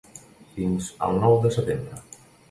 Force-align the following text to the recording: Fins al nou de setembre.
Fins 0.53 0.87
al 1.07 1.19
nou 1.23 1.37
de 1.43 1.51
setembre. 1.57 1.99